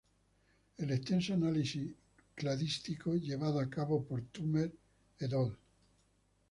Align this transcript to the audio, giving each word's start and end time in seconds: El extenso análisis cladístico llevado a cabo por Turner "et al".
El 0.79 0.89
extenso 0.89 1.35
análisis 1.35 1.93
cladístico 2.33 3.13
llevado 3.15 3.59
a 3.59 3.69
cabo 3.69 4.03
por 4.03 4.23
Turner 4.29 4.73
"et 5.19 5.31
al". 5.31 5.55